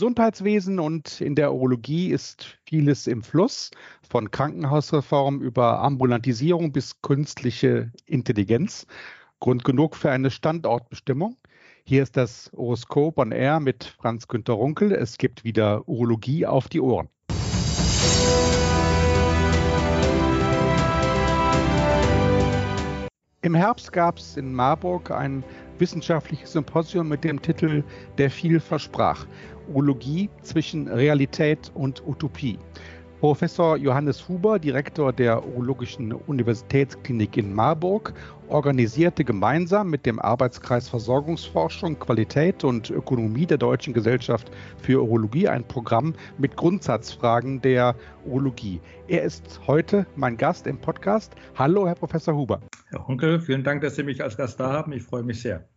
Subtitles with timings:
[0.00, 3.70] Gesundheitswesen und in der Urologie ist vieles im Fluss,
[4.08, 8.86] von Krankenhausreform über Ambulantisierung bis künstliche Intelligenz.
[9.40, 11.36] Grund genug für eine Standortbestimmung.
[11.84, 14.90] Hier ist das Horoskop on Air mit Franz Günter Runkel.
[14.90, 17.10] Es gibt wieder Urologie auf die Ohren.
[23.42, 25.42] Im Herbst gab es in Marburg ein
[25.78, 27.82] wissenschaftliches Symposium mit dem Titel
[28.18, 29.26] Der viel versprach.
[29.70, 32.58] Urologie zwischen Realität und Utopie.
[33.20, 38.14] Professor Johannes Huber, Direktor der Urologischen Universitätsklinik in Marburg,
[38.48, 45.68] organisierte gemeinsam mit dem Arbeitskreis Versorgungsforschung, Qualität und Ökonomie der Deutschen Gesellschaft für Urologie ein
[45.68, 48.80] Programm mit Grundsatzfragen der Urologie.
[49.06, 51.34] Er ist heute mein Gast im Podcast.
[51.56, 52.60] Hallo, Herr Professor Huber.
[52.88, 54.92] Herr Hunkel, vielen Dank, dass Sie mich als Gast da haben.
[54.92, 55.68] Ich freue mich sehr.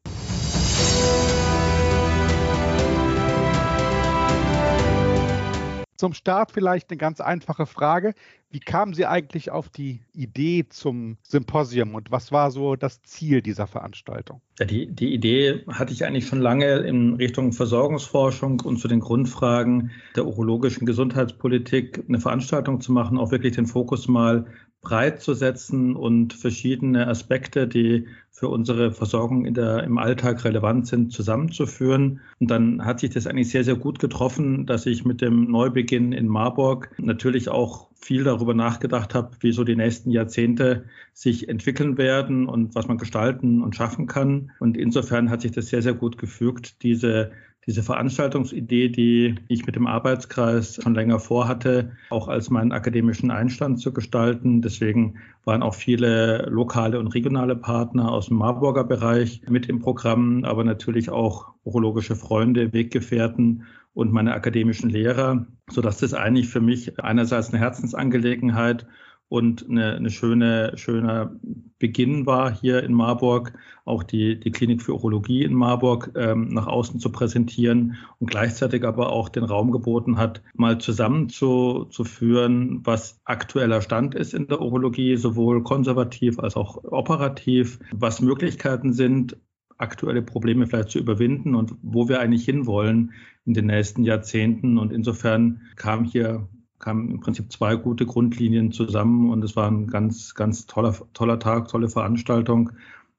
[5.96, 8.14] Zum Start vielleicht eine ganz einfache Frage.
[8.50, 13.42] Wie kamen Sie eigentlich auf die Idee zum Symposium und was war so das Ziel
[13.42, 14.42] dieser Veranstaltung?
[14.60, 19.00] Ja, die, die Idee hatte ich eigentlich schon lange in Richtung Versorgungsforschung und zu den
[19.00, 24.46] Grundfragen der urologischen Gesundheitspolitik eine Veranstaltung zu machen, auch wirklich den Fokus mal
[24.84, 30.88] breit zu setzen und verschiedene Aspekte, die für unsere Versorgung in der, im Alltag relevant
[30.88, 32.20] sind, zusammenzuführen.
[32.40, 36.12] Und dann hat sich das eigentlich sehr, sehr gut getroffen, dass ich mit dem Neubeginn
[36.12, 41.98] in Marburg natürlich auch viel darüber nachgedacht habe, wie so die nächsten Jahrzehnte sich entwickeln
[41.98, 44.52] werden und was man gestalten und schaffen kann.
[44.60, 47.32] Und insofern hat sich das sehr, sehr gut gefügt, diese
[47.66, 53.80] diese Veranstaltungsidee, die ich mit dem Arbeitskreis schon länger vorhatte, auch als meinen akademischen Einstand
[53.80, 54.62] zu gestalten.
[54.62, 55.16] Deswegen
[55.46, 60.64] waren auch viele lokale und regionale Partner aus dem Marburger Bereich mit im Programm, aber
[60.64, 63.64] natürlich auch urologische Freunde, Weggefährten
[63.94, 68.86] und meine akademischen Lehrer, sodass das eigentlich für mich einerseits eine Herzensangelegenheit
[69.30, 71.36] und eine, eine schöne, schöner
[71.80, 73.54] Beginn war hier in Marburg,
[73.84, 78.86] auch die, die Klinik für Urologie in Marburg ähm, nach außen zu präsentieren und gleichzeitig
[78.86, 85.18] aber auch den Raum geboten hat, mal zusammenzuführen, was aktueller Stand ist in der Urologie,
[85.18, 89.38] sowohl konservativ als auch operativ, was Möglichkeiten sind,
[89.78, 93.14] aktuelle Probleme vielleicht zu überwinden und wo wir eigentlich hinwollen
[93.46, 94.78] in den nächsten Jahrzehnten.
[94.78, 96.48] Und insofern kam hier
[96.84, 101.40] kamen im Prinzip zwei gute Grundlinien zusammen und es war ein ganz, ganz toller, toller
[101.40, 102.72] Tag, tolle Veranstaltung.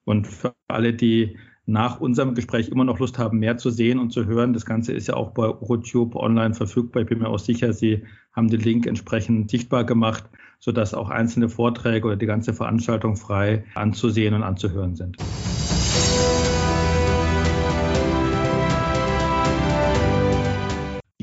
[0.03, 4.11] Und für alle, die nach unserem Gespräch immer noch Lust haben, mehr zu sehen und
[4.11, 7.01] zu hören, das Ganze ist ja auch bei YouTube online verfügbar.
[7.01, 8.03] Ich bin mir auch sicher, Sie
[8.33, 10.25] haben den Link entsprechend sichtbar gemacht,
[10.59, 15.17] sodass auch einzelne Vorträge oder die ganze Veranstaltung frei anzusehen und anzuhören sind.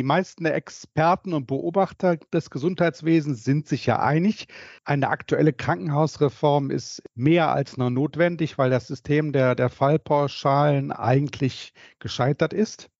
[0.02, 4.48] Die meisten Experten und Beobachter des Gesundheitswesens sind sich ja einig,
[4.84, 11.72] eine aktuelle Krankenhausreform ist mehr als nur notwendig, weil das System der, der Fallpauschalen eigentlich
[12.00, 12.90] gescheitert ist.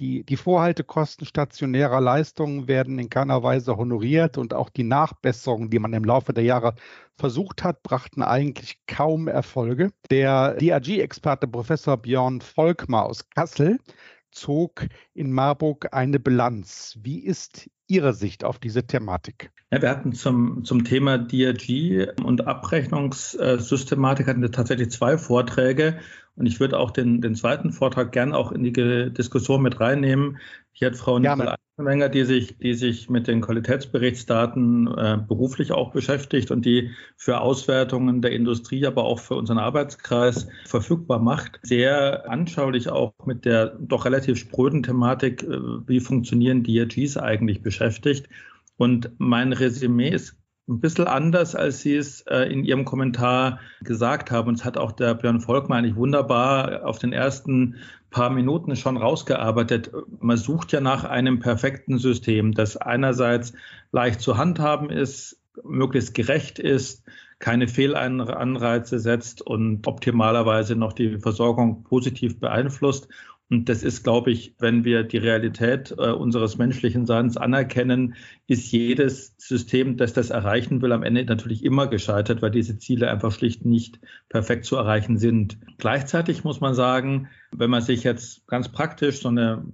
[0.00, 5.78] Die, die Vorhaltekosten stationärer Leistungen werden in keiner Weise honoriert und auch die Nachbesserungen, die
[5.78, 6.76] man im Laufe der Jahre
[7.18, 9.90] versucht hat, brachten eigentlich kaum Erfolge.
[10.10, 13.80] Der DRG-Experte Professor Björn Volkmar aus Kassel
[14.30, 16.98] zog in Marburg eine Bilanz.
[17.02, 19.50] Wie ist Ihre Sicht auf diese Thematik?
[19.70, 25.98] Ja, wir hatten zum, zum Thema DRG und Abrechnungssystematik hatten wir tatsächlich zwei Vorträge.
[26.36, 30.38] Und ich würde auch den, den zweiten Vortrag gern auch in die Diskussion mit reinnehmen.
[30.72, 31.36] Hier hat Frau ja,
[31.78, 37.40] Eisenmenger, die sich, die sich mit den Qualitätsberichtsdaten äh, beruflich auch beschäftigt und die für
[37.40, 43.76] Auswertungen der Industrie, aber auch für unseren Arbeitskreis verfügbar macht, sehr anschaulich auch mit der
[43.78, 48.28] doch relativ spröden Thematik, äh, wie funktionieren DRGs eigentlich beschäftigt.
[48.76, 50.37] Und mein Resümee ist
[50.68, 54.48] ein bisschen anders, als Sie es äh, in Ihrem Kommentar gesagt haben.
[54.48, 57.76] Und es hat auch der Björn Volkmann eigentlich wunderbar auf den ersten
[58.10, 59.90] paar Minuten schon rausgearbeitet.
[60.20, 63.52] Man sucht ja nach einem perfekten System, das einerseits
[63.92, 67.04] leicht zu handhaben ist, möglichst gerecht ist,
[67.38, 73.08] keine Fehlanreize setzt und optimalerweise noch die Versorgung positiv beeinflusst
[73.50, 78.14] und das ist, glaube ich, wenn wir die Realität äh, unseres menschlichen Seins anerkennen,
[78.46, 83.10] ist jedes System, das das erreichen will, am Ende natürlich immer gescheitert, weil diese Ziele
[83.10, 85.58] einfach schlicht nicht perfekt zu erreichen sind.
[85.78, 89.64] Gleichzeitig muss man sagen, wenn man sich jetzt ganz praktisch so eine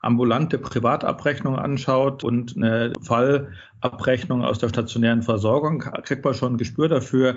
[0.00, 6.88] ambulante Privatabrechnung anschaut und eine Fallabrechnung aus der stationären Versorgung, kriegt man schon ein Gespür
[6.88, 7.36] dafür,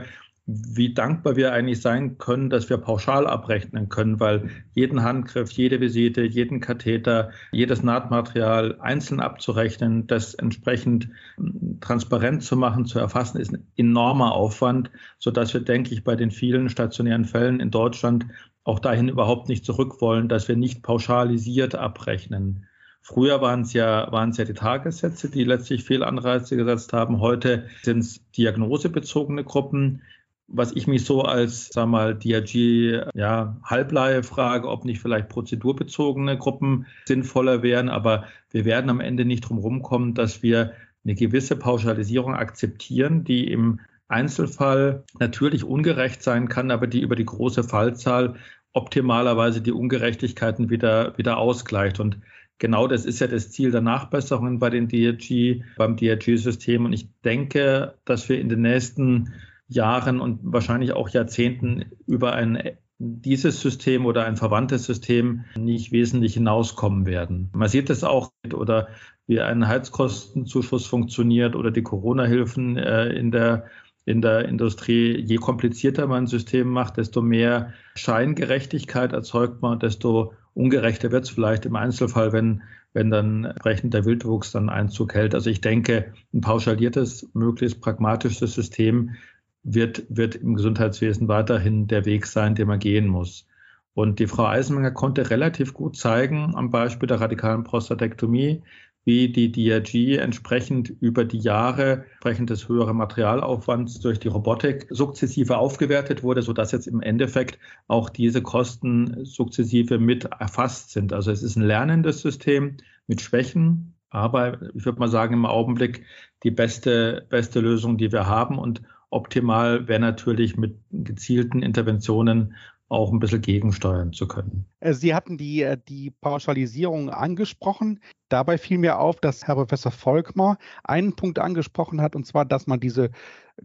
[0.49, 5.81] wie dankbar wir eigentlich sein können, dass wir pauschal abrechnen können, weil jeden Handgriff, jede
[5.81, 13.41] Visite, jeden Katheter, jedes Nahtmaterial einzeln abzurechnen, das entsprechend hm, transparent zu machen, zu erfassen,
[13.41, 14.89] ist ein enormer Aufwand,
[15.19, 18.25] sodass wir, denke ich, bei den vielen stationären Fällen in Deutschland
[18.63, 22.67] auch dahin überhaupt nicht zurück wollen, dass wir nicht pauschalisiert abrechnen.
[23.01, 27.19] Früher waren es ja, waren es ja die Tagessätze, die letztlich Fehlanreize gesetzt haben.
[27.19, 30.01] Heute sind es diagnosebezogene Gruppen
[30.47, 36.37] was ich mich so als, sag mal, DRG, ja, Halbleihe frage, ob nicht vielleicht prozedurbezogene
[36.37, 37.89] Gruppen sinnvoller wären.
[37.89, 40.71] Aber wir werden am Ende nicht drum rumkommen, dass wir
[41.03, 47.25] eine gewisse Pauschalisierung akzeptieren, die im Einzelfall natürlich ungerecht sein kann, aber die über die
[47.25, 48.35] große Fallzahl
[48.71, 51.99] optimalerweise die Ungerechtigkeiten wieder, wieder ausgleicht.
[51.99, 52.19] Und
[52.57, 56.85] genau das ist ja das Ziel der Nachbesserungen bei den DRG, beim DRG-System.
[56.85, 59.33] Und ich denke, dass wir in den nächsten
[59.67, 66.33] Jahren und wahrscheinlich auch Jahrzehnten über ein dieses System oder ein verwandtes System nicht wesentlich
[66.33, 67.49] hinauskommen werden.
[67.53, 68.87] Man sieht es auch oder
[69.27, 73.65] wie ein Heizkostenzuschuss funktioniert oder die Corona-Hilfen äh, in der
[74.05, 75.19] in der Industrie.
[75.19, 81.29] Je komplizierter man ein System macht, desto mehr Scheingerechtigkeit erzeugt man, desto ungerechter wird es
[81.29, 82.63] vielleicht im Einzelfall, wenn,
[82.93, 85.35] wenn dann entsprechend der Wildwuchs dann Einzug hält.
[85.35, 89.15] Also ich denke, ein pauschaliertes, möglichst pragmatisches System
[89.63, 93.45] wird, wird im Gesundheitswesen weiterhin der Weg sein, den man gehen muss.
[93.93, 98.61] Und die Frau Eisenmenger konnte relativ gut zeigen, am Beispiel der radikalen Prostatektomie,
[99.07, 105.57] wie die DRG entsprechend über die Jahre entsprechend des höheren Materialaufwands durch die Robotik sukzessive
[105.57, 107.57] aufgewertet wurde, sodass jetzt im Endeffekt
[107.87, 111.13] auch diese Kosten sukzessive mit erfasst sind.
[111.13, 112.75] Also es ist ein lernendes System
[113.07, 116.03] mit Schwächen, aber ich würde mal sagen, im Augenblick
[116.43, 118.59] die beste, beste Lösung, die wir haben.
[118.59, 122.55] Und Optimal wäre natürlich mit gezielten Interventionen
[122.89, 124.65] auch ein bisschen gegensteuern zu können.
[124.79, 127.99] Äh, Sie hatten die, äh, die Pauschalisierung angesprochen.
[128.29, 132.67] Dabei fiel mir auf, dass Herr Professor Volkmar einen Punkt angesprochen hat, und zwar, dass
[132.67, 133.11] man diese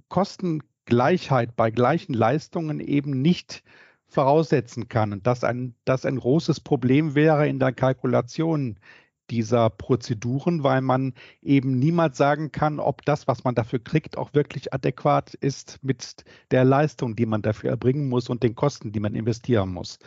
[0.09, 3.63] Kostengleichheit bei gleichen Leistungen eben nicht
[4.09, 8.79] voraussetzen kann und dass ein, das ein großes Problem wäre in der Kalkulation
[9.33, 14.35] dieser Prozeduren, weil man eben niemals sagen kann, ob das, was man dafür kriegt, auch
[14.35, 19.01] wirklich adäquat ist mit der Leistung, die man dafür erbringen muss und den Kosten, die
[19.01, 19.99] man investieren muss.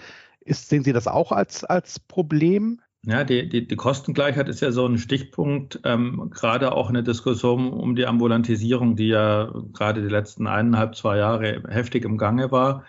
[0.42, 2.80] Ist, sehen Sie das auch als, als Problem?
[3.07, 7.04] Ja, die, die, die Kostengleichheit ist ja so ein Stichpunkt, ähm, gerade auch in der
[7.04, 12.51] Diskussion um die Ambulantisierung, die ja gerade die letzten eineinhalb, zwei Jahre heftig im Gange
[12.51, 12.83] war.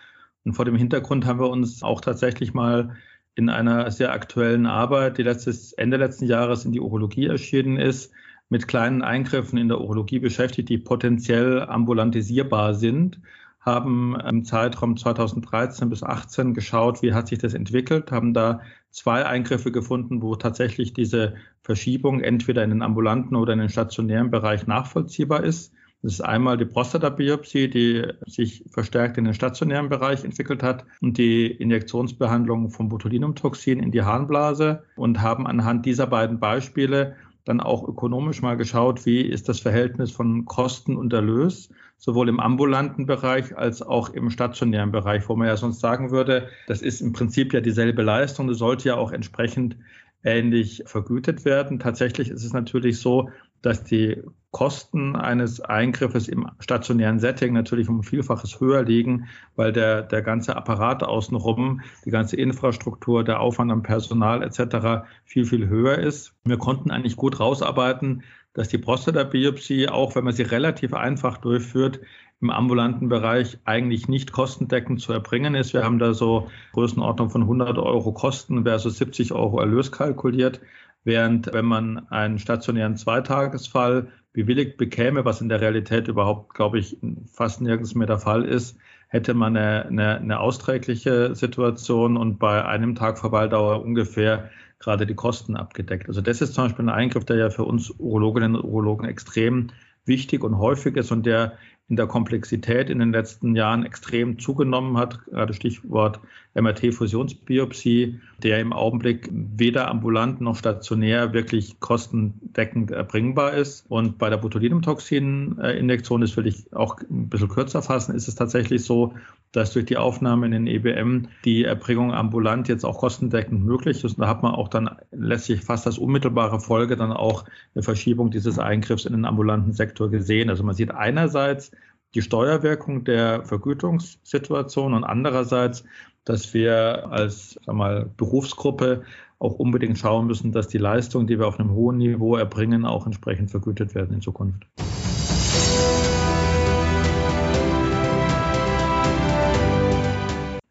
[0.45, 2.95] Und vor dem Hintergrund haben wir uns auch tatsächlich mal
[3.37, 8.11] in einer sehr aktuellen Arbeit, die letztes, Ende letzten Jahres in die Urologie erschienen ist,
[8.49, 13.21] mit kleinen Eingriffen in der Urologie beschäftigt, die potenziell ambulantisierbar sind,
[13.61, 18.61] haben im Zeitraum 2013 bis 2018 geschaut, wie hat sich das entwickelt, haben da
[18.91, 24.31] zwei Eingriffe gefunden, wo tatsächlich diese Verschiebung entweder in den ambulanten oder in den stationären
[24.31, 25.75] Bereich nachvollziehbar ist.
[26.07, 31.19] Das ist einmal die Prostatabiopsie, die sich verstärkt in den stationären Bereich entwickelt hat und
[31.19, 37.83] die Injektionsbehandlung vom Botulinumtoxin in die Harnblase und haben anhand dieser beiden Beispiele dann auch
[37.89, 43.59] ökonomisch mal geschaut, wie ist das Verhältnis von Kosten und Erlös, sowohl im ambulanten Bereich
[43.59, 47.53] als auch im stationären Bereich, wo man ja sonst sagen würde, das ist im Prinzip
[47.53, 49.77] ja dieselbe Leistung, das sollte ja auch entsprechend
[50.23, 51.81] ähnlich vergütet werden.
[51.81, 53.29] Tatsächlich ist es natürlich so,
[53.63, 54.23] dass die
[54.57, 60.23] Kosten eines Eingriffes im stationären Setting natürlich um ein Vielfaches höher liegen, weil der, der
[60.23, 65.07] ganze Apparat außenrum, die ganze Infrastruktur, der Aufwand am Personal etc.
[65.27, 66.33] viel, viel höher ist.
[66.45, 68.23] Wir konnten eigentlich gut rausarbeiten,
[68.55, 72.01] dass die Prostatabiopsie, auch wenn man sie relativ einfach durchführt,
[72.41, 75.75] im ambulanten Bereich eigentlich nicht kostendeckend zu erbringen ist.
[75.75, 80.61] Wir haben da so Größenordnung von 100 Euro Kosten versus 70 Euro Erlös kalkuliert.
[81.07, 86.97] Während wenn man einen stationären Zweitagesfall bewilligt bekäme, was in der Realität überhaupt, glaube ich,
[87.33, 92.65] fast nirgends mehr der Fall ist, hätte man eine, eine, eine austrägliche Situation und bei
[92.65, 96.09] einem Tag Verweildauer ungefähr gerade die Kosten abgedeckt.
[96.09, 99.69] Also das ist zum Beispiel ein Eingriff, der ja für uns Urologinnen und Urologen extrem
[100.07, 101.53] wichtig und häufig ist und der
[101.89, 106.21] in der Komplexität in den letzten Jahren extrem zugenommen hat, gerade Stichwort
[106.55, 113.85] MRT-Fusionsbiopsie, der im Augenblick weder ambulant noch stationär wirklich kostendeckend erbringbar ist.
[113.89, 118.85] Und bei der Botulinumtoxin-Injektion, das will ich auch ein bisschen kürzer fassen, ist es tatsächlich
[118.85, 119.13] so,
[119.53, 124.15] dass durch die Aufnahme in den EBM die Erbringung ambulant jetzt auch kostendeckend möglich ist.
[124.15, 127.45] Und da hat man auch dann letztlich fast als unmittelbare Folge dann auch
[127.75, 130.51] eine Verschiebung dieses Eingriffs in den ambulanten Sektor gesehen.
[130.51, 131.71] Also man sieht einerseits,
[132.15, 135.85] die Steuerwirkung der Vergütungssituation und andererseits,
[136.25, 139.03] dass wir als sag mal, Berufsgruppe
[139.39, 143.07] auch unbedingt schauen müssen, dass die Leistungen, die wir auf einem hohen Niveau erbringen, auch
[143.07, 144.67] entsprechend vergütet werden in Zukunft.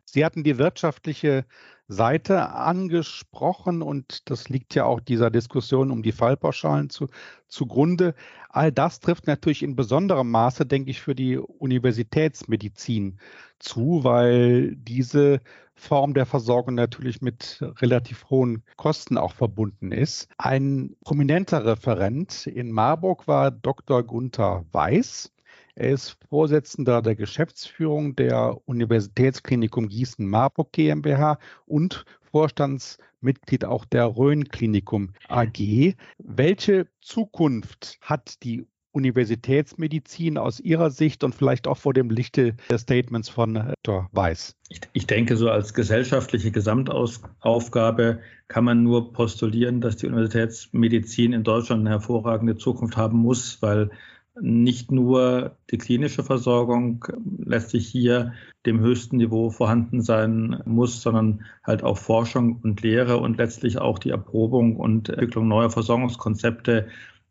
[0.05, 1.45] Sie hatten die wirtschaftliche
[1.87, 7.09] Seite angesprochen und das liegt ja auch dieser Diskussion um die Fallpauschalen zu,
[7.47, 8.15] zugrunde.
[8.49, 13.19] All das trifft natürlich in besonderem Maße, denke ich, für die Universitätsmedizin
[13.59, 15.41] zu, weil diese
[15.75, 20.29] Form der Versorgung natürlich mit relativ hohen Kosten auch verbunden ist.
[20.37, 24.03] Ein prominenter Referent in Marburg war Dr.
[24.03, 25.34] Gunther Weiß.
[25.77, 35.95] Er ist Vorsitzender der Geschäftsführung der Universitätsklinikum Gießen-Marburg GmbH und Vorstandsmitglied auch der Rhön-Klinikum AG.
[36.17, 42.77] Welche Zukunft hat die Universitätsmedizin aus Ihrer Sicht und vielleicht auch vor dem Lichte der
[42.77, 44.07] Statements von Dr.
[44.13, 44.55] Weiß?
[44.69, 51.43] Ich, ich denke, so als gesellschaftliche Gesamtaufgabe kann man nur postulieren, dass die Universitätsmedizin in
[51.43, 53.91] Deutschland eine hervorragende Zukunft haben muss, weil
[54.41, 57.05] nicht nur die klinische Versorgung
[57.37, 58.33] letztlich hier
[58.65, 63.99] dem höchsten Niveau vorhanden sein muss, sondern halt auch Forschung und Lehre und letztlich auch
[63.99, 66.87] die Erprobung und Entwicklung neuer Versorgungskonzepte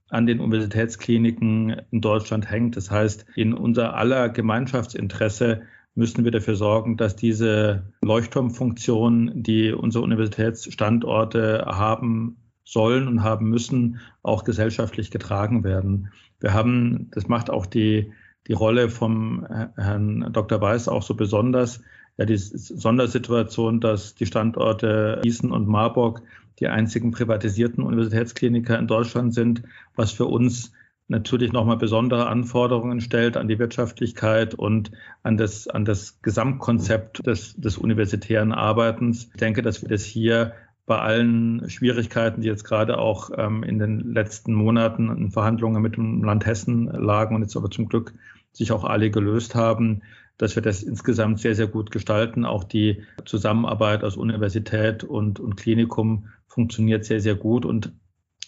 [0.09, 2.77] an den Universitätskliniken in Deutschland hängt.
[2.77, 5.63] Das heißt, in unser aller Gemeinschaftsinteresse
[5.95, 14.01] müssen wir dafür sorgen, dass diese Leuchtturmfunktion, die unsere Universitätsstandorte haben sollen und haben müssen,
[14.23, 16.11] auch gesellschaftlich getragen werden.
[16.45, 18.13] Wir haben, das macht auch die,
[18.49, 19.47] die Rolle vom
[19.77, 20.61] Herrn Dr.
[20.61, 21.81] Weiß auch so besonders,
[22.19, 26.21] ja, die Sondersituation, dass die Standorte Gießen und Marburg
[26.61, 29.63] die einzigen privatisierten Universitätskliniker in Deutschland sind,
[29.97, 30.73] was für uns
[31.09, 34.91] natürlich nochmal besondere Anforderungen stellt an die Wirtschaftlichkeit und
[35.23, 39.31] an das, an das Gesamtkonzept des, des universitären Arbeitens.
[39.33, 40.53] Ich denke, dass wir das hier
[40.87, 45.97] bei allen Schwierigkeiten, die jetzt gerade auch ähm, in den letzten Monaten in Verhandlungen mit
[45.97, 48.13] dem Land Hessen lagen und jetzt aber zum Glück
[48.53, 50.03] sich auch alle gelöst haben,
[50.37, 52.45] dass wir das insgesamt sehr, sehr gut gestalten.
[52.45, 57.93] Auch die Zusammenarbeit aus Universität und, und Klinikum funktioniert sehr, sehr gut und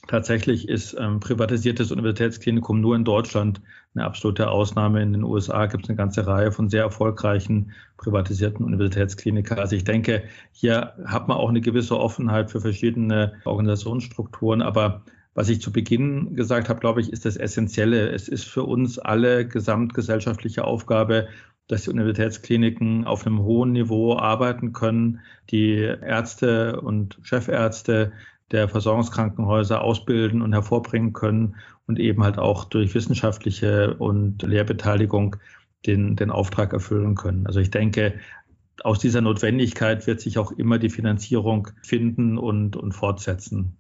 [0.07, 3.61] Tatsächlich ist ähm, privatisiertes Universitätsklinikum nur in Deutschland
[3.95, 5.03] eine absolute Ausnahme.
[5.03, 9.59] In den USA gibt es eine ganze Reihe von sehr erfolgreichen privatisierten Universitätskliniken.
[9.59, 14.63] Also ich denke, hier hat man auch eine gewisse Offenheit für verschiedene Organisationsstrukturen.
[14.63, 15.03] Aber
[15.35, 18.11] was ich zu Beginn gesagt habe, glaube ich, ist das Essentielle.
[18.11, 21.29] Es ist für uns alle gesamtgesellschaftliche Aufgabe,
[21.69, 28.13] dass die Universitätskliniken auf einem hohen Niveau arbeiten können, die Ärzte und Chefärzte
[28.53, 35.37] der Versorgungskrankenhäuser ausbilden und hervorbringen können und eben halt auch durch wissenschaftliche und Lehrbeteiligung
[35.87, 37.47] den, den Auftrag erfüllen können.
[37.47, 38.15] Also ich denke,
[38.83, 43.77] aus dieser Notwendigkeit wird sich auch immer die Finanzierung finden und, und fortsetzen.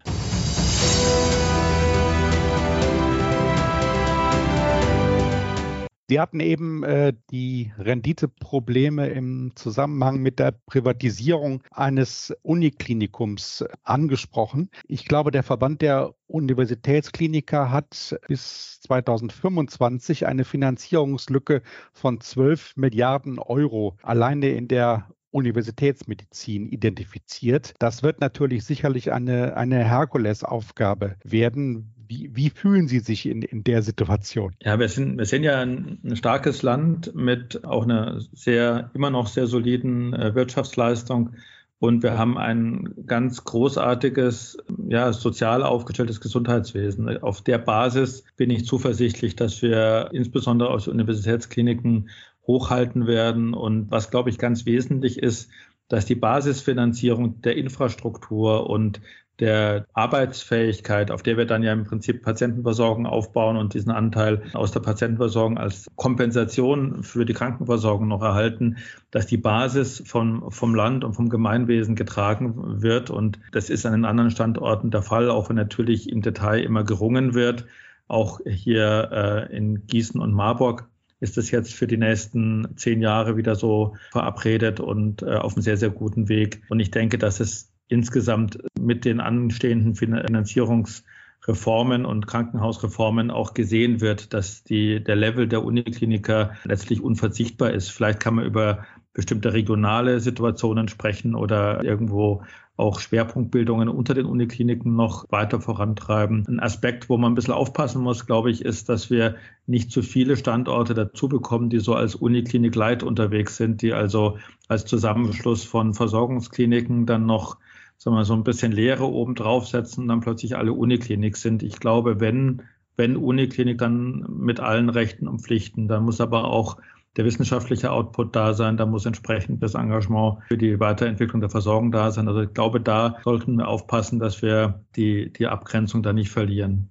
[6.09, 14.71] Sie hatten eben äh, die Renditeprobleme im Zusammenhang mit der Privatisierung eines Uniklinikums angesprochen.
[14.87, 23.97] Ich glaube, der Verband der Universitätskliniker hat bis 2025 eine Finanzierungslücke von 12 Milliarden Euro
[24.03, 27.75] alleine in der Universitätsmedizin identifiziert.
[27.79, 31.96] Das wird natürlich sicherlich eine, eine Herkulesaufgabe werden.
[32.09, 34.55] Wie, wie fühlen Sie sich in, in der Situation?
[34.63, 39.11] Ja, wir sind, wir sind ja ein, ein starkes Land mit auch einer sehr, immer
[39.11, 41.35] noch sehr soliden äh, Wirtschaftsleistung.
[41.79, 44.59] Und wir haben ein ganz großartiges,
[44.89, 47.23] ja, sozial aufgestelltes Gesundheitswesen.
[47.23, 52.09] Auf der Basis bin ich zuversichtlich, dass wir insbesondere aus Universitätskliniken
[52.47, 53.53] hochhalten werden.
[53.53, 55.51] Und was, glaube ich, ganz wesentlich ist,
[55.89, 59.01] dass die Basisfinanzierung der Infrastruktur und
[59.41, 64.73] der Arbeitsfähigkeit, auf der wir dann ja im Prinzip Patientenversorgung aufbauen und diesen Anteil aus
[64.73, 68.79] der Patientenversorgung als Kompensation für die Krankenversorgung noch erhalten,
[69.11, 73.11] dass die Basis von, vom Land und vom Gemeinwesen getragen wird.
[73.11, 76.85] Und das ist an den anderen Standorten der Fall, auch wenn natürlich im Detail immer
[76.85, 77.67] gerungen wird.
[78.09, 79.11] Auch hier
[79.51, 80.89] äh, in Gießen und Marburg
[81.21, 85.63] ist es jetzt für die nächsten zehn Jahre wieder so verabredet und äh, auf einem
[85.63, 86.63] sehr, sehr guten Weg.
[86.69, 94.35] Und ich denke, dass es insgesamt mit den anstehenden Finanzierungsreformen und Krankenhausreformen auch gesehen wird,
[94.35, 97.91] dass die, der Level der Unikliniker letztlich unverzichtbar ist.
[97.91, 102.43] Vielleicht kann man über bestimmte regionale Situationen sprechen oder irgendwo
[102.77, 106.45] auch Schwerpunktbildungen unter den Unikliniken noch weiter vorantreiben.
[106.47, 110.03] Ein Aspekt, wo man ein bisschen aufpassen muss, glaube ich, ist, dass wir nicht zu
[110.03, 114.37] viele Standorte dazu bekommen, die so als Uniklinik Light unterwegs sind, die also
[114.69, 117.57] als Zusammenschluss von Versorgungskliniken dann noch
[117.99, 121.63] sagen wir, so ein bisschen Lehre oben draufsetzen und dann plötzlich alle Uniklinik sind.
[121.63, 122.63] Ich glaube, wenn,
[122.97, 125.89] wenn Uniklinik, dann mit allen Rechten und Pflichten.
[125.89, 126.77] Dann muss aber auch
[127.17, 131.91] der wissenschaftliche Output da sein, da muss entsprechend das Engagement für die Weiterentwicklung der Versorgung
[131.91, 132.29] da sein.
[132.29, 136.91] Also ich glaube, da sollten wir aufpassen, dass wir die, die Abgrenzung da nicht verlieren.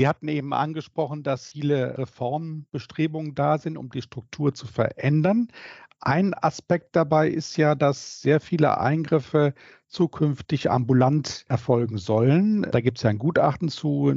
[0.00, 5.48] Sie hatten eben angesprochen, dass viele Reformbestrebungen da sind, um die Struktur zu verändern.
[6.00, 9.52] Ein Aspekt dabei ist ja, dass sehr viele Eingriffe
[9.88, 12.62] zukünftig ambulant erfolgen sollen.
[12.62, 14.10] Da gibt es ja ein Gutachten zu,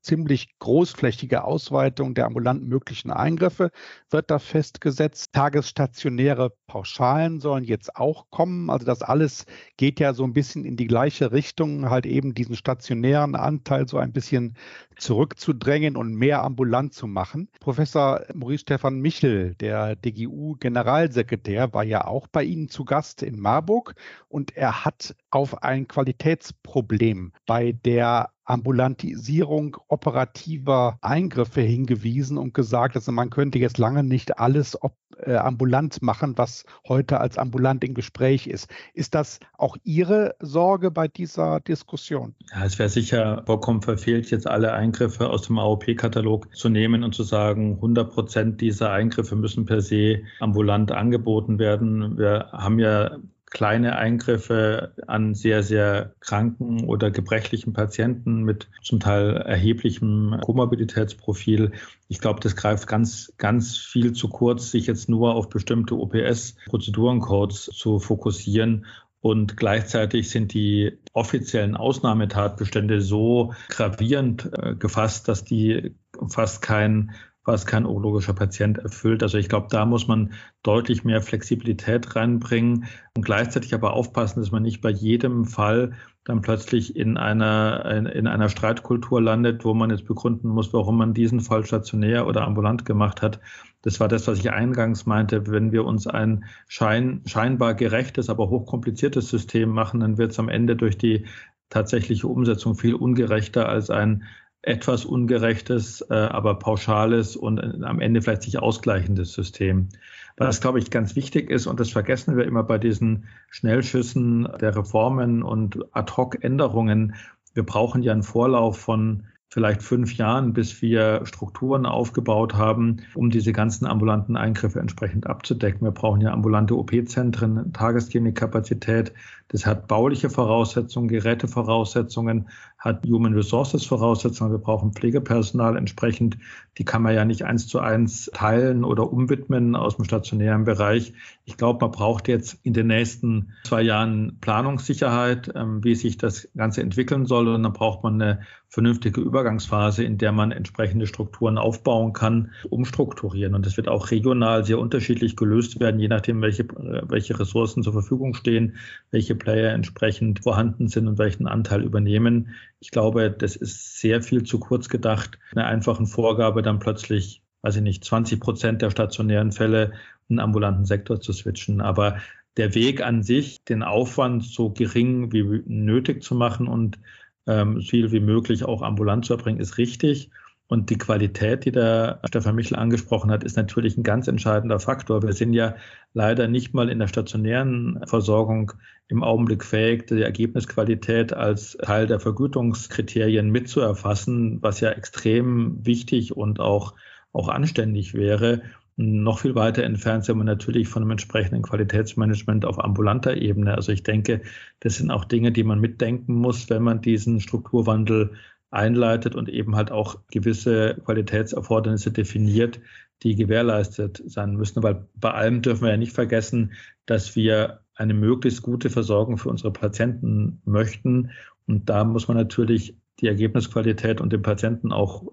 [0.00, 3.70] ziemlich großflächige Ausweitung der ambulanten möglichen Eingriffe
[4.10, 5.32] wird da festgesetzt.
[5.32, 8.70] Tagesstationäre Pauschalen sollen jetzt auch kommen.
[8.70, 9.44] Also das alles
[9.76, 13.98] geht ja so ein bisschen in die gleiche Richtung, halt eben diesen stationären Anteil so
[13.98, 14.56] ein bisschen
[14.96, 17.48] zurückzudrängen und mehr ambulant zu machen.
[17.60, 23.94] Professor Maurice Stefan Michel, der DGU-Generalsekretär, war ja auch bei Ihnen zu Gast in Marburg
[24.28, 33.12] und er hat auf ein Qualitätsproblem bei der Ambulantisierung operativer Eingriffe hingewiesen und gesagt, also
[33.12, 37.92] man könnte jetzt lange nicht alles ob, äh, ambulant machen, was heute als ambulant im
[37.92, 38.70] Gespräch ist.
[38.94, 42.34] Ist das auch Ihre Sorge bei dieser Diskussion?
[42.54, 47.14] Ja, es wäre sicher vollkommen verfehlt, jetzt alle Eingriffe aus dem AOP-Katalog zu nehmen und
[47.14, 52.16] zu sagen, 100 Prozent dieser Eingriffe müssen per se ambulant angeboten werden.
[52.16, 53.18] Wir haben ja
[53.50, 61.72] kleine Eingriffe an sehr, sehr kranken oder gebrechlichen Patienten mit zum Teil erheblichem Komorbiditätsprofil.
[62.08, 67.70] Ich glaube, das greift ganz, ganz viel zu kurz, sich jetzt nur auf bestimmte OPS-Prozedurencodes
[67.74, 68.86] zu fokussieren
[69.20, 75.94] und gleichzeitig sind die offiziellen Ausnahmetatbestände so gravierend äh, gefasst, dass die
[76.28, 77.12] fast kein
[77.48, 79.22] was kein urologischer Patient erfüllt.
[79.22, 80.32] Also ich glaube, da muss man
[80.62, 82.84] deutlich mehr Flexibilität reinbringen
[83.16, 88.26] und gleichzeitig aber aufpassen, dass man nicht bei jedem Fall dann plötzlich in einer, in
[88.26, 92.84] einer Streitkultur landet, wo man jetzt begründen muss, warum man diesen Fall stationär oder ambulant
[92.84, 93.40] gemacht hat.
[93.80, 95.46] Das war das, was ich eingangs meinte.
[95.46, 100.50] Wenn wir uns ein schein, scheinbar gerechtes, aber hochkompliziertes System machen, dann wird es am
[100.50, 101.24] Ende durch die
[101.70, 104.24] tatsächliche Umsetzung viel ungerechter als ein
[104.62, 109.88] etwas ungerechtes, äh, aber pauschales und äh, am Ende vielleicht sich ausgleichendes System.
[110.36, 114.76] Was, glaube ich, ganz wichtig ist, und das vergessen wir immer bei diesen Schnellschüssen der
[114.76, 117.14] Reformen und Ad-hoc-Änderungen,
[117.54, 123.30] wir brauchen ja einen Vorlauf von vielleicht fünf Jahren, bis wir Strukturen aufgebaut haben, um
[123.30, 125.86] diese ganzen ambulanten Eingriffe entsprechend abzudecken.
[125.86, 129.12] Wir brauchen ja ambulante OP-Zentren, Tagesklinikappazität.
[129.48, 134.52] Das hat bauliche Voraussetzungen, Gerätevoraussetzungen, hat Human Resources Voraussetzungen.
[134.52, 136.38] Wir brauchen Pflegepersonal entsprechend.
[136.78, 141.12] Die kann man ja nicht eins zu eins teilen oder umwidmen aus dem stationären Bereich.
[141.44, 146.48] Ich glaube, man braucht jetzt in den nächsten zwei Jahren Planungssicherheit, ähm, wie sich das
[146.56, 147.48] Ganze entwickeln soll.
[147.48, 153.54] Und dann braucht man eine vernünftige Übergangsphase, in der man entsprechende Strukturen aufbauen kann, umstrukturieren.
[153.54, 157.94] Und das wird auch regional sehr unterschiedlich gelöst werden, je nachdem, welche, welche Ressourcen zur
[157.94, 158.76] Verfügung stehen,
[159.10, 162.54] welche Player entsprechend vorhanden sind und welchen Anteil übernehmen.
[162.80, 167.76] Ich glaube, das ist sehr viel zu kurz gedacht, eine einfachen Vorgabe dann plötzlich, weiß
[167.76, 169.92] ich nicht, 20 Prozent der stationären Fälle
[170.28, 171.80] einen ambulanten Sektor zu switchen.
[171.80, 172.18] Aber
[172.56, 176.98] der Weg an sich, den Aufwand so gering wie nötig zu machen und
[177.46, 180.30] ähm, viel wie möglich auch ambulant zu erbringen, ist richtig.
[180.70, 185.22] Und die Qualität, die der Stefan Michel angesprochen hat, ist natürlich ein ganz entscheidender Faktor.
[185.22, 185.76] Wir sind ja
[186.12, 188.72] leider nicht mal in der stationären Versorgung
[189.08, 196.60] im Augenblick fähig, die Ergebnisqualität als Teil der Vergütungskriterien mitzuerfassen, was ja extrem wichtig und
[196.60, 196.94] auch,
[197.32, 198.60] auch anständig wäre.
[198.96, 203.74] Noch viel weiter entfernt sind wir natürlich von einem entsprechenden Qualitätsmanagement auf ambulanter Ebene.
[203.74, 204.42] Also ich denke,
[204.80, 208.32] das sind auch Dinge, die man mitdenken muss, wenn man diesen Strukturwandel
[208.70, 212.80] einleitet und eben halt auch gewisse Qualitätserfordernisse definiert,
[213.22, 214.82] die gewährleistet sein müssen.
[214.82, 216.72] Weil bei allem dürfen wir ja nicht vergessen,
[217.06, 221.30] dass wir eine möglichst gute Versorgung für unsere Patienten möchten.
[221.66, 225.24] Und da muss man natürlich die Ergebnisqualität und den Patienten auch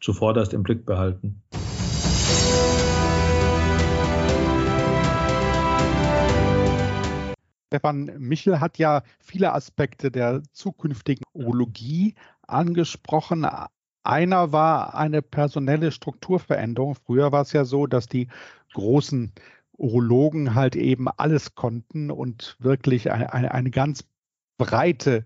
[0.00, 1.42] zuvorderst im Blick behalten.
[7.72, 12.16] Stefan Michel hat ja viele Aspekte der zukünftigen Urologie
[12.52, 13.46] angesprochen.
[14.02, 16.94] Einer war eine personelle Strukturveränderung.
[16.94, 18.28] Früher war es ja so, dass die
[18.72, 19.32] großen
[19.76, 24.04] Urologen halt eben alles konnten und wirklich eine, eine, eine ganz
[24.58, 25.24] breite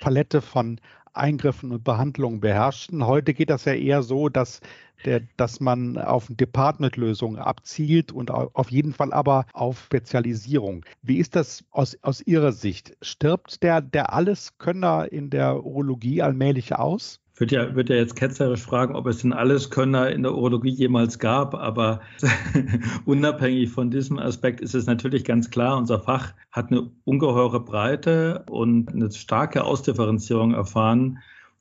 [0.00, 0.80] Palette von
[1.16, 3.06] Eingriffen und Behandlungen beherrschten.
[3.06, 4.60] Heute geht das ja eher so, dass,
[5.04, 10.84] der, dass man auf Department-Lösungen abzielt und auf jeden Fall aber auf Spezialisierung.
[11.02, 12.96] Wie ist das aus, aus Ihrer Sicht?
[13.02, 17.20] Stirbt der, der Alleskönner in der Urologie allmählich aus?
[17.38, 21.18] Würde ja, würde ja jetzt ketzerisch fragen, ob es denn Alleskönner in der Urologie jemals
[21.18, 22.00] gab, aber
[23.04, 28.44] unabhängig von diesem Aspekt ist es natürlich ganz klar, unser Fach hat eine ungeheure Breite
[28.48, 31.18] und eine starke Ausdifferenzierung erfahren.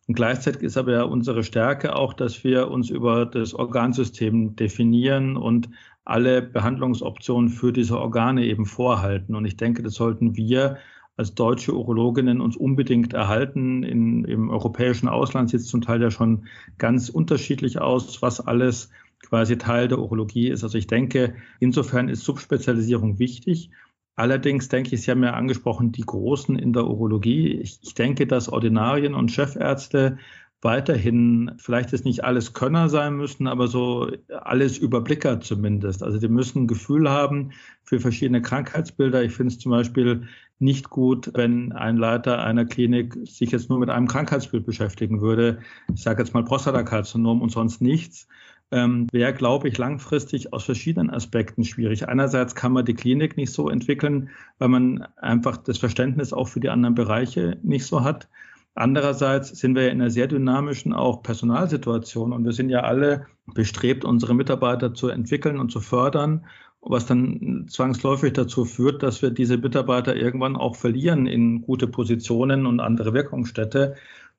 [0.08, 5.36] Und gleichzeitig ist aber ja unsere Stärke auch, dass wir uns über das Organsystem definieren
[5.36, 5.68] und
[6.06, 9.36] alle Behandlungsoptionen für diese Organe eben vorhalten.
[9.36, 10.78] Und ich denke, das sollten wir
[11.18, 13.84] als deutsche Urologinnen uns unbedingt erhalten.
[13.84, 16.46] In, Im europäischen Ausland sieht es zum Teil ja schon
[16.78, 18.90] ganz unterschiedlich aus, was alles
[19.26, 20.64] quasi Teil der Urologie ist.
[20.64, 23.72] Also ich denke, insofern ist Subspezialisierung wichtig.
[24.18, 27.52] Allerdings denke ich, Sie haben ja angesprochen, die Großen in der Urologie.
[27.54, 30.18] Ich, ich denke, dass Ordinarien und Chefärzte
[30.62, 36.02] weiterhin vielleicht ist nicht alles Könner sein müssen, aber so alles Überblicker zumindest.
[36.02, 37.52] Also die müssen ein Gefühl haben
[37.84, 39.24] für verschiedene Krankheitsbilder.
[39.24, 40.28] Ich finde es zum Beispiel
[40.60, 45.60] nicht gut, wenn ein Leiter einer Klinik sich jetzt nur mit einem Krankheitsbild beschäftigen würde.
[45.94, 48.28] Ich sage jetzt mal Prostatakarzinom und sonst nichts.
[48.72, 52.08] Ähm, Wäre, glaube ich, langfristig aus verschiedenen Aspekten schwierig.
[52.08, 56.60] Einerseits kann man die Klinik nicht so entwickeln, weil man einfach das Verständnis auch für
[56.60, 58.28] die anderen Bereiche nicht so hat.
[58.74, 64.04] Andererseits sind wir in einer sehr dynamischen auch Personalsituation und wir sind ja alle bestrebt,
[64.04, 66.46] unsere Mitarbeiter zu entwickeln und zu fördern,
[66.86, 72.66] was dann zwangsläufig dazu führt, dass wir diese Mitarbeiter irgendwann auch verlieren in gute Positionen
[72.66, 73.96] und andere Wirkungsstätte.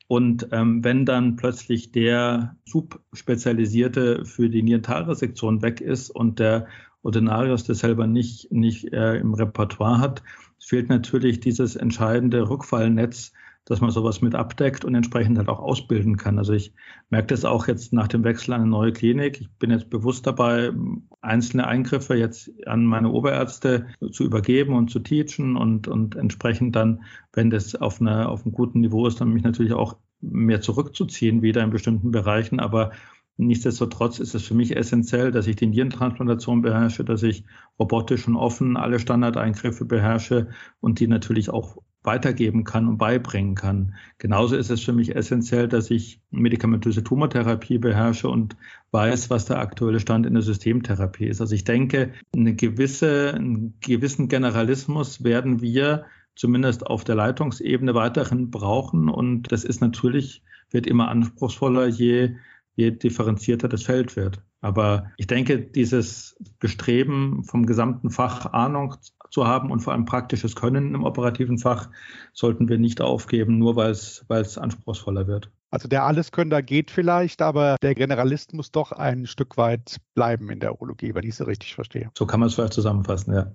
[0.08, 6.68] Und ähm, wenn dann plötzlich der Subspezialisierte für die Nierentalresektion weg ist und der
[7.02, 10.22] Ordinarius das selber nicht, nicht äh, im Repertoire hat,
[10.60, 13.32] fehlt natürlich dieses entscheidende Rückfallnetz,
[13.66, 16.38] dass man sowas mit abdeckt und entsprechend halt auch ausbilden kann.
[16.38, 16.72] Also ich
[17.10, 19.40] merke das auch jetzt nach dem Wechsel an eine neue Klinik.
[19.40, 20.72] Ich bin jetzt bewusst dabei,
[21.20, 27.02] einzelne Eingriffe jetzt an meine Oberärzte zu übergeben und zu teachen und, und entsprechend dann,
[27.32, 31.42] wenn das auf, einer, auf einem guten Niveau ist, dann mich natürlich auch mehr zurückzuziehen
[31.42, 32.60] wieder in bestimmten Bereichen.
[32.60, 32.92] Aber
[33.38, 37.44] Nichtsdestotrotz ist es für mich essentiell, dass ich die Nierentransplantation beherrsche, dass ich
[37.78, 40.48] robotisch und offen alle Standardeingriffe beherrsche
[40.80, 43.94] und die natürlich auch weitergeben kann und beibringen kann.
[44.18, 48.56] Genauso ist es für mich essentiell, dass ich medikamentöse Tumortherapie beherrsche und
[48.92, 51.40] weiß, was der aktuelle Stand in der Systemtherapie ist.
[51.40, 58.50] Also ich denke, eine gewisse, einen gewissen Generalismus werden wir zumindest auf der Leitungsebene weiterhin
[58.50, 59.08] brauchen.
[59.08, 62.36] Und das ist natürlich, wird immer anspruchsvoller, je
[62.76, 64.42] je differenzierter das Feld wird.
[64.60, 68.94] Aber ich denke, dieses Bestreben vom gesamten Fach Ahnung
[69.36, 71.90] zu haben und vor allem praktisches Können im operativen Fach
[72.32, 75.50] sollten wir nicht aufgeben, nur weil es, weil es anspruchsvoller wird.
[75.70, 80.60] Also der Alleskönner geht vielleicht, aber der Generalist muss doch ein Stück weit bleiben in
[80.60, 82.10] der Urologie, wenn ich es richtig verstehe.
[82.16, 83.52] So kann man es vielleicht zusammenfassen, ja.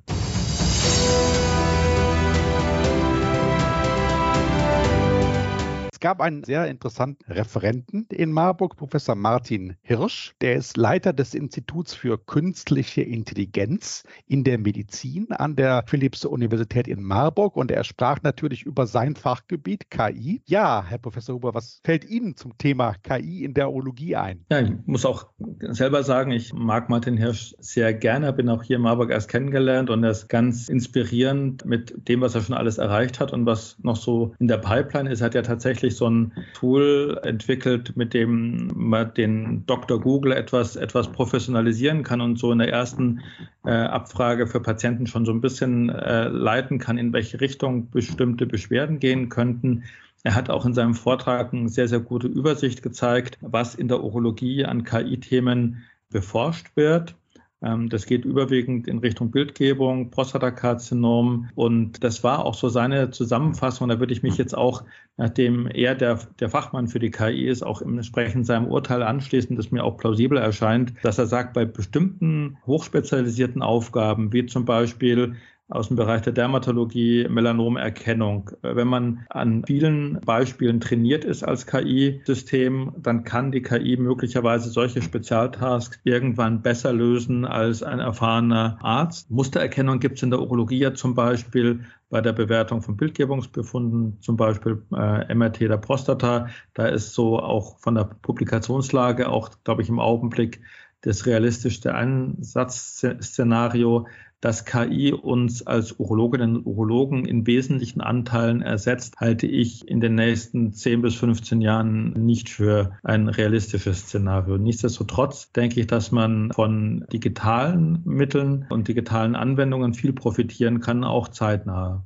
[6.01, 10.33] Gab einen sehr interessanten Referenten in Marburg, Professor Martin Hirsch.
[10.41, 17.03] Der ist Leiter des Instituts für künstliche Intelligenz in der Medizin an der Philipps-Universität in
[17.03, 20.41] Marburg und er sprach natürlich über sein Fachgebiet KI.
[20.45, 24.43] Ja, Herr Professor Huber, was fällt Ihnen zum Thema KI in der Urologie ein?
[24.49, 25.27] Ja, ich muss auch
[25.59, 29.91] selber sagen, ich mag Martin Hirsch sehr gerne, bin auch hier in Marburg erst kennengelernt
[29.91, 33.77] und er ist ganz inspirierend mit dem, was er schon alles erreicht hat und was
[33.83, 35.21] noch so in der Pipeline ist.
[35.21, 39.99] Er hat ja tatsächlich wirklich so ein Tool entwickelt, mit dem man den Dr.
[39.99, 43.21] Google etwas, etwas professionalisieren kann und so in der ersten
[43.65, 48.45] äh, Abfrage für Patienten schon so ein bisschen äh, leiten kann, in welche Richtung bestimmte
[48.45, 49.83] Beschwerden gehen könnten.
[50.23, 54.03] Er hat auch in seinem Vortrag eine sehr, sehr gute Übersicht gezeigt, was in der
[54.03, 57.15] Urologie an KI-Themen beforscht wird.
[57.63, 61.49] Ähm, das geht überwiegend in Richtung Bildgebung, Prostatakarzinom.
[61.55, 63.89] Und das war auch so seine Zusammenfassung.
[63.89, 64.83] Da würde ich mich jetzt auch,
[65.17, 69.71] nachdem er der, der Fachmann für die KI ist, auch entsprechend seinem Urteil anschließen, das
[69.71, 75.35] mir auch plausibel erscheint, dass er sagt, bei bestimmten hochspezialisierten Aufgaben, wie zum Beispiel
[75.71, 78.51] aus dem Bereich der Dermatologie, Melanomerkennung.
[78.61, 85.01] Wenn man an vielen Beispielen trainiert ist als KI-System, dann kann die KI möglicherweise solche
[85.01, 89.31] Spezialtasks irgendwann besser lösen als ein erfahrener Arzt.
[89.31, 94.35] Mustererkennung gibt es in der Urologie ja zum Beispiel bei der Bewertung von Bildgebungsbefunden, zum
[94.35, 96.49] Beispiel äh, MRT der Prostata.
[96.73, 100.61] Da ist so auch von der Publikationslage auch, glaube ich, im Augenblick
[101.01, 104.05] das realistischste Einsatzszenario
[104.41, 110.15] dass KI uns als Urologinnen und Urologen in wesentlichen Anteilen ersetzt, halte ich in den
[110.15, 114.57] nächsten 10 bis 15 Jahren nicht für ein realistisches Szenario.
[114.57, 121.27] Nichtsdestotrotz denke ich, dass man von digitalen Mitteln und digitalen Anwendungen viel profitieren kann, auch
[121.27, 122.03] zeitnah.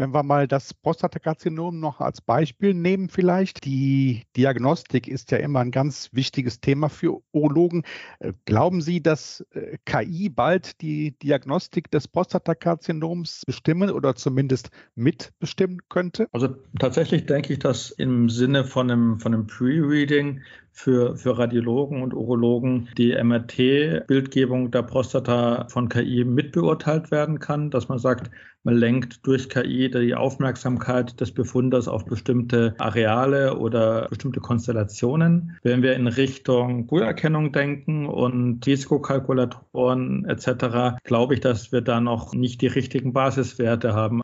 [0.00, 3.66] Wenn wir mal das Prostatakarzinom noch als Beispiel nehmen, vielleicht.
[3.66, 7.82] Die Diagnostik ist ja immer ein ganz wichtiges Thema für Urologen.
[8.18, 15.80] Äh, glauben Sie, dass äh, KI bald die Diagnostik des Prostatakarzinoms bestimmen oder zumindest mitbestimmen
[15.90, 16.28] könnte?
[16.32, 20.40] Also tatsächlich denke ich, dass im Sinne von einem, von einem Pre-Reading
[20.80, 27.88] für, für Radiologen und Urologen die MRT-Bildgebung der Prostata von KI mitbeurteilt werden kann, dass
[27.88, 28.30] man sagt,
[28.62, 35.56] man lenkt durch KI die Aufmerksamkeit des Befundes auf bestimmte Areale oder bestimmte Konstellationen.
[35.62, 42.34] Wenn wir in Richtung Früherkennung denken und Risikokalkulatoren etc., glaube ich, dass wir da noch
[42.34, 44.20] nicht die richtigen Basiswerte haben.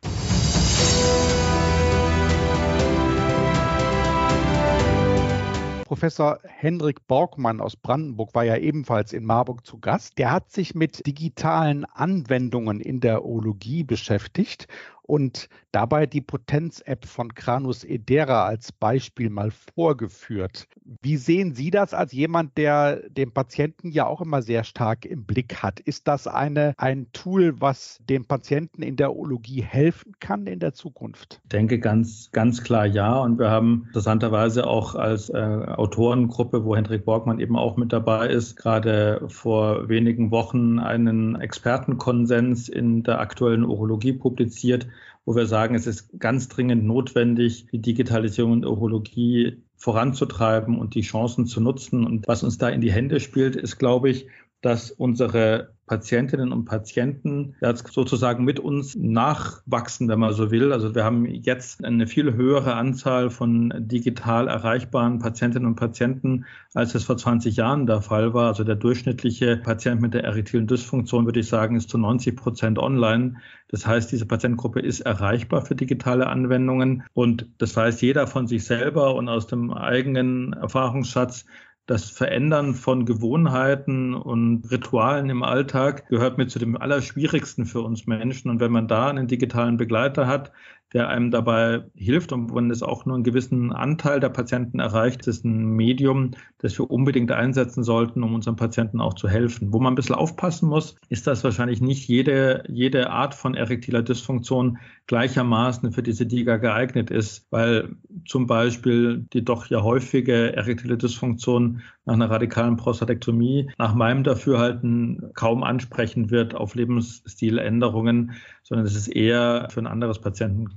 [5.97, 10.19] Professor Hendrik Borgmann aus Brandenburg war ja ebenfalls in Marburg zu Gast.
[10.19, 14.67] Der hat sich mit digitalen Anwendungen in der Urologie beschäftigt
[15.07, 20.67] und dabei die Potenz-App von Kranus Edera als Beispiel mal vorgeführt.
[21.01, 25.23] Wie sehen Sie das als jemand, der den Patienten ja auch immer sehr stark im
[25.23, 25.79] Blick hat?
[25.79, 30.73] Ist das eine, ein Tool, was dem Patienten in der Urologie helfen kann in der
[30.73, 31.39] Zukunft?
[31.43, 33.17] Ich denke ganz, ganz klar ja.
[33.19, 38.27] Und wir haben interessanterweise auch als äh, Autorengruppe, wo Hendrik Borgmann eben auch mit dabei
[38.27, 44.87] ist, gerade vor wenigen Wochen einen Expertenkonsens in der aktuellen Urologie publiziert,
[45.27, 51.01] wo wir sagen, es ist ganz dringend notwendig, die Digitalisierung der Urologie voranzutreiben und die
[51.01, 52.05] Chancen zu nutzen.
[52.05, 54.27] Und was uns da in die Hände spielt, ist, glaube ich,
[54.61, 60.73] dass unsere Patientinnen und Patienten jetzt sozusagen mit uns nachwachsen, wenn man so will.
[60.73, 66.93] Also wir haben jetzt eine viel höhere Anzahl von digital erreichbaren Patientinnen und Patienten, als
[66.93, 68.47] es vor 20 Jahren der Fall war.
[68.47, 72.79] Also der durchschnittliche Patient mit der erektilen Dysfunktion, würde ich sagen, ist zu 90 Prozent
[72.79, 73.37] online.
[73.69, 77.03] Das heißt, diese Patientengruppe ist erreichbar für digitale Anwendungen.
[77.13, 81.45] Und das weiß jeder von sich selber und aus dem eigenen Erfahrungsschatz,
[81.87, 88.05] das Verändern von Gewohnheiten und Ritualen im Alltag gehört mit zu dem Allerschwierigsten für uns
[88.05, 88.51] Menschen.
[88.51, 90.51] Und wenn man da einen digitalen Begleiter hat,
[90.93, 95.27] der einem dabei hilft und wenn es auch nur einen gewissen Anteil der Patienten erreicht,
[95.27, 99.73] ist ein Medium, das wir unbedingt einsetzen sollten, um unseren Patienten auch zu helfen.
[99.73, 104.01] Wo man ein bisschen aufpassen muss, ist, dass wahrscheinlich nicht jede, jede Art von erektiler
[104.01, 107.95] Dysfunktion gleichermaßen für diese DIGA geeignet ist, weil
[108.25, 115.31] zum Beispiel die doch ja häufige erektile Dysfunktion nach einer radikalen Prostatektomie nach meinem Dafürhalten
[115.33, 118.31] kaum ansprechen wird auf Lebensstiländerungen,
[118.63, 120.19] sondern es ist eher für ein anderes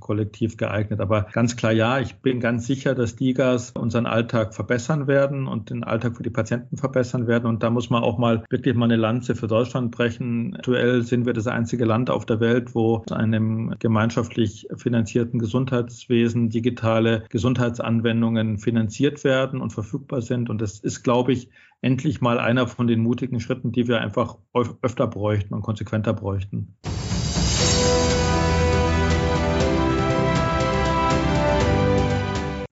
[0.01, 0.99] Patientenkollektiv geeignet.
[0.99, 5.69] Aber ganz klar, ja, ich bin ganz sicher, dass DIGAs unseren Alltag verbessern werden und
[5.69, 7.45] den Alltag für die Patienten verbessern werden.
[7.45, 10.55] Und da muss man auch mal wirklich mal eine Lanze für Deutschland brechen.
[10.55, 17.23] Aktuell sind wir das einzige Land auf der Welt, wo einem gemeinschaftlich finanzierten Gesundheitswesen digitale
[17.29, 20.49] Gesundheitsanwendungen finanziert werden und verfügbar sind.
[20.49, 21.49] Und das ist, glaube ich,
[21.81, 24.37] endlich mal einer von den mutigen Schritten, die wir einfach
[24.81, 26.75] öfter bräuchten und konsequenter bräuchten.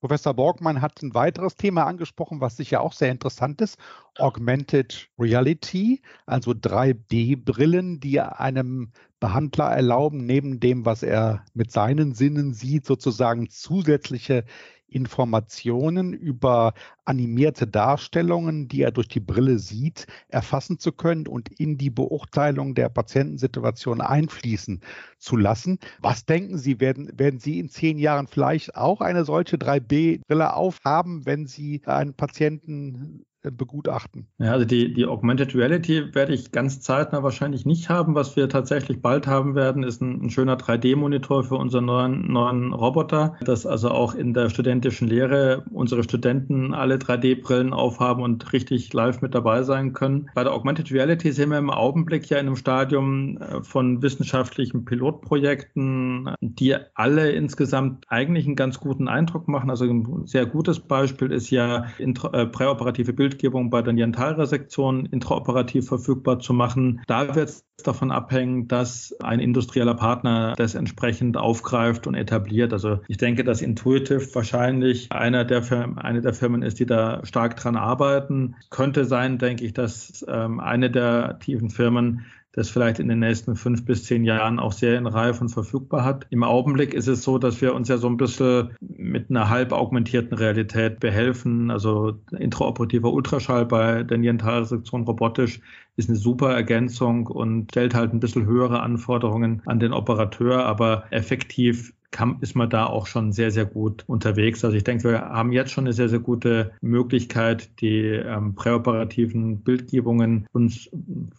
[0.01, 3.77] Professor Borgmann hat ein weiteres Thema angesprochen, was sicher auch sehr interessant ist.
[4.17, 12.53] Augmented Reality, also 3D-Brillen, die einem Behandler erlauben, neben dem, was er mit seinen Sinnen
[12.53, 14.45] sieht, sozusagen zusätzliche
[14.89, 16.73] Informationen über
[17.05, 22.75] animierte Darstellungen, die er durch die Brille sieht, erfassen zu können und in die Beurteilung
[22.75, 24.81] der Patientensituation einfließen
[25.17, 25.79] zu lassen.
[25.99, 31.25] Was denken Sie, werden, werden Sie in zehn Jahren vielleicht auch eine solche 3D-Brille aufhaben,
[31.25, 34.27] wenn Sie einen Patienten begutachten?
[34.37, 38.15] Ja, also die, die Augmented Reality werde ich ganz zeitnah wahrscheinlich nicht haben.
[38.15, 42.73] Was wir tatsächlich bald haben werden, ist ein, ein schöner 3D-Monitor für unseren neuen, neuen
[42.73, 48.91] Roboter, dass also auch in der studentischen Lehre unsere Studenten alle 3D-Brillen aufhaben und richtig
[48.91, 50.29] live mit dabei sein können.
[50.35, 54.83] Bei der Augmented Reality sind wir im Augenblick ja in einem Stadium äh, von wissenschaftlichen
[54.83, 59.69] Pilotprojekten, die alle insgesamt eigentlich einen ganz guten Eindruck machen.
[59.69, 65.87] Also ein sehr gutes Beispiel ist ja äh, präoperative Bildung Bildgebung bei der Dentalresektion intraoperativ
[65.87, 67.01] verfügbar zu machen.
[67.07, 72.73] Da wird es davon abhängen, dass ein industrieller Partner das entsprechend aufgreift und etabliert.
[72.73, 77.23] Also ich denke, dass Intuitive wahrscheinlich einer der Firmen, eine der Firmen ist, die da
[77.23, 78.55] stark dran arbeiten.
[78.69, 83.55] Könnte sein, denke ich, dass ähm, eine der tiefen Firmen das vielleicht in den nächsten
[83.55, 86.25] fünf bis zehn Jahren auch serienreif und verfügbar hat.
[86.29, 89.71] Im Augenblick ist es so, dass wir uns ja so ein bisschen mit einer halb
[89.71, 91.69] augmentierten Realität behelfen.
[91.69, 95.61] Also intraoperativer Ultraschall bei der Nientalresektion robotisch
[95.95, 101.03] ist eine super Ergänzung und stellt halt ein bisschen höhere Anforderungen an den Operateur, aber
[101.11, 104.63] effektiv kann, ist man da auch schon sehr, sehr gut unterwegs.
[104.65, 109.61] Also ich denke, wir haben jetzt schon eine sehr, sehr gute Möglichkeit, die ähm, präoperativen
[109.61, 110.89] Bildgebungen uns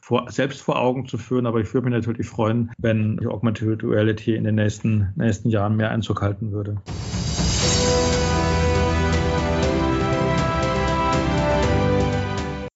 [0.00, 1.46] vor, selbst vor Augen zu führen.
[1.46, 5.76] Aber ich würde mich natürlich freuen, wenn die Augmented Reality in den nächsten, nächsten Jahren
[5.76, 6.76] mehr Einzug halten würde.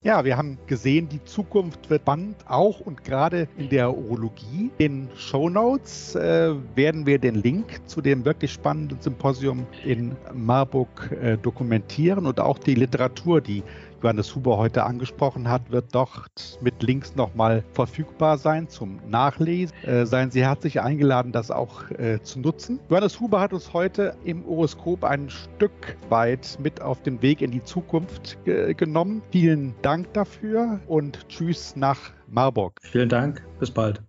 [0.04, 4.70] Ja, wir haben gesehen, die Zukunft wird spannend, auch und gerade in der Urologie.
[4.76, 11.10] In Show Notes äh, werden wir den Link zu dem wirklich spannenden Symposium in Marburg
[11.10, 13.62] äh, dokumentieren und auch die Literatur, die
[14.04, 19.74] Johannes Huber heute angesprochen hat, wird dort mit Links nochmal verfügbar sein zum Nachlesen.
[19.82, 22.80] Äh, seien Sie herzlich eingeladen, das auch äh, zu nutzen.
[22.90, 27.50] Johannes Huber hat uns heute im Horoskop ein Stück weit mit auf den Weg in
[27.50, 29.22] die Zukunft ge genommen.
[29.32, 32.80] Vielen Dank dafür und tschüss nach Marburg.
[32.82, 34.02] Vielen Dank, bis bald.